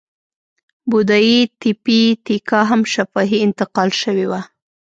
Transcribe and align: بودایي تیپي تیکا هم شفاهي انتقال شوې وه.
بودایي 0.89 1.37
تیپي 1.59 1.99
تیکا 2.25 2.59
هم 2.69 2.81
شفاهي 2.93 3.37
انتقال 3.45 3.89
شوې 4.01 4.25
وه. 4.31 4.41